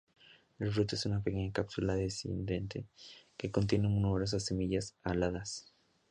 El 0.57 0.71
fruto 0.71 0.95
es 0.95 1.05
una 1.05 1.21
pequeña 1.21 1.53
cápsula 1.53 1.93
dehiscente 1.93 2.85
que 3.37 3.51
contiene 3.51 3.87
numerosas 3.87 4.43
semillas 4.43 4.95
aladas. 5.03 5.71